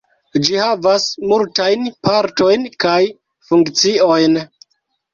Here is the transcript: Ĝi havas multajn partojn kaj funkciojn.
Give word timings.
Ĝi 0.45 0.55
havas 0.61 1.05
multajn 1.33 1.87
partojn 2.09 2.67
kaj 2.87 2.97
funkciojn. 3.53 4.45